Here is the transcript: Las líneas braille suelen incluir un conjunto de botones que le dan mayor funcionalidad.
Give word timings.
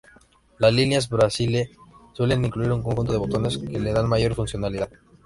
Las 0.57 0.73
líneas 0.73 1.07
braille 1.09 1.77
suelen 2.13 2.43
incluir 2.43 2.71
un 2.71 2.81
conjunto 2.81 3.11
de 3.11 3.19
botones 3.19 3.59
que 3.59 3.79
le 3.79 3.93
dan 3.93 4.09
mayor 4.09 4.33
funcionalidad. 4.33 4.89